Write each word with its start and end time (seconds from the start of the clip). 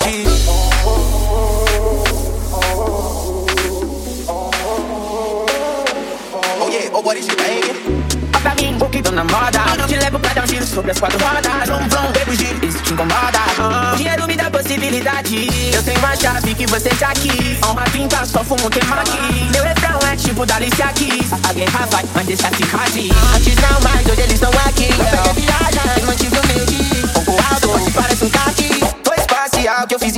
Oh 0.00 0.04
yeah, 6.70 6.90
oh 6.92 7.00
what 7.00 7.16
is 7.16 7.26
you 7.26 7.34
banging? 7.36 8.04
Pra 8.42 8.54
mim, 8.54 8.76
o 8.80 8.88
que 8.88 9.02
tô 9.02 9.10
na 9.10 9.24
moda? 9.24 9.60
Te 9.86 9.96
levo 9.96 10.18
pra 10.18 10.32
dar 10.32 10.44
um 10.44 10.46
giro 10.46 10.66
sobre 10.66 10.92
as 10.92 10.98
quatro 11.00 11.18
rodas. 11.18 11.66
Vrum, 11.66 11.88
vrum, 11.88 12.12
bebo 12.12 12.34
giro, 12.34 12.64
isso 12.64 12.78
te 12.82 12.92
incomoda. 12.92 13.40
O 13.92 13.96
dinheiro 13.96 14.26
me 14.26 14.36
dá 14.36 14.50
possibilidade. 14.50 15.48
Eu 15.74 15.82
tenho 15.82 15.98
uma 15.98 16.14
chave 16.16 16.54
que 16.54 16.66
você 16.66 16.90
já 16.94 17.08
quis 17.12 17.58
Honra 17.66 17.84
pinta, 17.90 18.24
só 18.24 18.44
fumo 18.44 18.68
aqui. 18.68 18.80
Meu 19.52 19.64
refrão 19.64 19.98
é 20.10 20.16
tipo 20.16 20.46
da 20.46 20.56
Alicia 20.56 20.86
Keys. 20.94 21.32
A 21.32 21.52
guerra 21.52 21.86
vai, 21.90 22.04
mas 22.14 22.26
deixa 22.26 22.48
cicatriz 22.54 23.10
Antes 23.34 23.56
não, 23.56 23.80
mas 23.82 24.06
hoje 24.06 24.22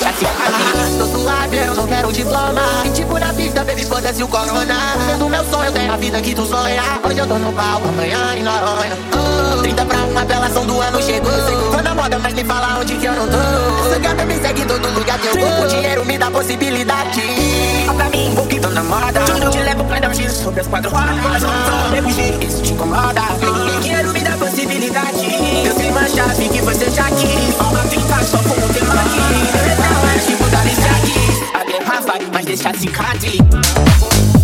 vai 0.00 0.12
deixar 0.12 0.14
se 0.14 0.98
Tô 0.98 1.06
suave, 1.06 1.56
eu 1.56 1.74
não 1.74 1.86
quero 1.86 2.12
diploma. 2.12 2.62
E 2.84 2.90
tipo 2.90 3.18
na 3.18 3.32
pista, 3.32 3.64
baby, 3.64 3.84
foda-se 3.84 4.22
o 4.22 4.28
corona. 4.28 4.74
Sendo 5.06 5.28
meu 5.28 5.44
sonho, 5.44 5.66
eu 5.66 5.72
tenho 5.72 5.92
a 5.92 5.96
vida 5.96 6.20
que 6.20 6.34
tu 6.34 6.46
sonha. 6.46 6.82
Hoje 7.04 7.18
eu 7.18 7.26
tô 7.26 7.38
no 7.38 7.52
palco, 7.52 7.88
amanhã 7.88 8.34
em 8.36 8.42
Noronha 8.42 8.98
oh, 9.14 9.62
30 9.62 9.84
pra 9.84 9.98
uma 9.98 10.22
apelação 10.22 10.66
do 10.66 10.80
ano 10.80 11.02
chegou. 11.02 11.30
Tô 11.70 11.82
na 11.82 11.94
moda, 11.94 12.18
mas 12.18 12.34
me 12.34 12.44
fala 12.44 12.78
onde 12.80 12.94
que 12.96 13.06
eu 13.06 13.12
não 13.12 13.26
tô. 13.28 14.00
Gata 14.00 14.24
me 14.24 14.38
segue 14.38 14.64
todo 14.64 14.88
lugar 14.90 15.18
que 15.18 15.26
eu 15.26 15.34
vou. 15.38 15.64
O 15.64 15.68
dinheiro 15.68 16.04
me 16.06 16.16
dá 16.16 16.30
possibilidade. 16.30 17.22
Ó 17.88 17.92
pra 17.92 18.08
mim, 18.08 18.32
vou 18.34 18.46
que 18.46 18.58
tô 18.58 18.68
na 18.68 18.82
moda. 18.82 19.20
Te 19.50 19.58
levo 19.58 19.84
pra 19.84 20.00
dar 20.00 20.10
um 20.10 20.14
giro 20.14 20.32
sobre 20.32 20.60
as 20.60 20.66
quatro 20.66 20.90
rodas. 20.90 21.42
Bebo 21.90 22.10
giro, 22.10 22.42
isso 22.42 22.62
te 22.62 22.72
incomoda 22.72 23.20
aqui 32.50 32.56
Não 32.56 33.12
é 33.12 33.16
tipo 33.16 33.44
da 33.54 34.39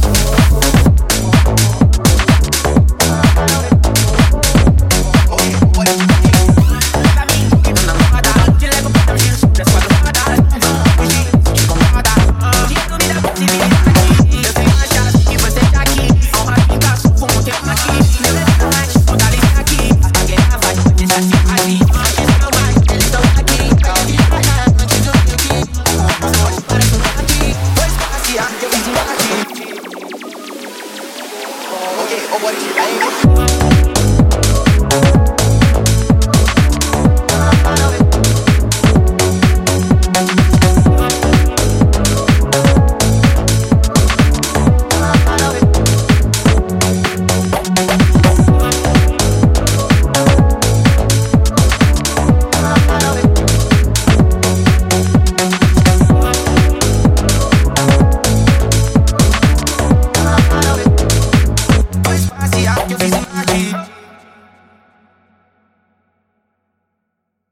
yeah, 32.08 32.28
oh, 32.30 32.39
what 32.42 32.55
you 32.62 33.77
ain't. 33.80 33.86